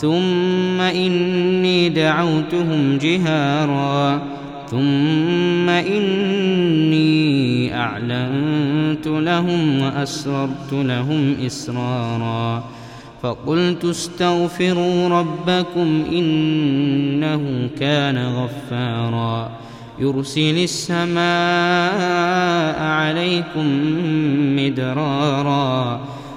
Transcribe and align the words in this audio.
ثم 0.00 0.80
إني 0.80 1.88
دعوتهم 1.88 2.98
جهارا. 2.98 4.22
ثم 4.70 5.68
إني 5.68 7.74
أعلنت 7.74 9.06
لهم 9.06 9.80
وأسررت 9.80 10.72
لهم 10.72 11.36
إسرارا. 11.46 12.64
فقلت 13.22 13.84
استغفروا 13.84 15.08
ربكم 15.08 16.04
إنه 16.12 17.68
كان 17.80 18.18
غفارا. 18.18 19.50
يرسل 19.98 20.64
السماء 20.64 22.82
عليكم 22.82 23.66
مدرارا. 24.56 26.00